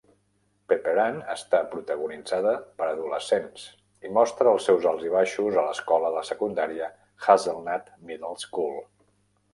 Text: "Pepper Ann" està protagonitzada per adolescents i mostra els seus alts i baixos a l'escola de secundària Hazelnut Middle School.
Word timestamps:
"Pepper 0.71 0.93
Ann" 1.01 1.17
està 1.33 1.59
protagonitzada 1.73 2.53
per 2.79 2.87
adolescents 2.93 3.67
i 4.09 4.13
mostra 4.17 4.55
els 4.55 4.65
seus 4.71 4.89
alts 4.93 5.07
i 5.11 5.13
baixos 5.19 5.61
a 5.65 5.69
l'escola 5.69 6.11
de 6.19 6.27
secundària 6.33 6.89
Hazelnut 7.29 7.93
Middle 8.11 8.37
School. 8.47 8.77